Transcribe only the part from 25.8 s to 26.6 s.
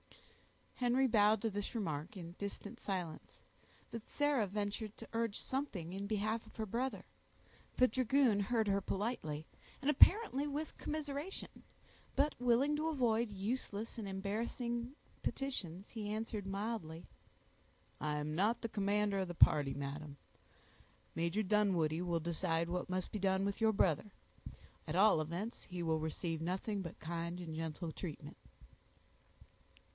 will receive